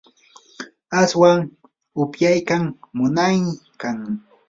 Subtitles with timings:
[1.01, 1.31] aswa
[2.03, 2.63] upyaytam
[2.95, 3.97] munaykan.